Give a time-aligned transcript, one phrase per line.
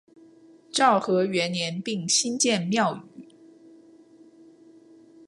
[0.71, 3.27] 昭和元年并新建庙宇。